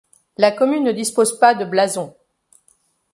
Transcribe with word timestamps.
La 0.37 0.51
commune 0.51 0.83
ne 0.85 0.93
dispose 0.93 1.37
pas 1.37 1.53
de 1.53 1.63
blason. 1.63 2.17